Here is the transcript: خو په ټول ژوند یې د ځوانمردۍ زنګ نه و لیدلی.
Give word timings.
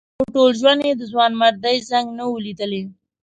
خو 0.15 0.23
په 0.25 0.31
ټول 0.35 0.49
ژوند 0.59 0.81
یې 0.87 0.93
د 0.97 1.01
ځوانمردۍ 1.11 1.77
زنګ 1.89 2.07
نه 2.17 2.23
و 2.29 2.43
لیدلی. 2.45 2.83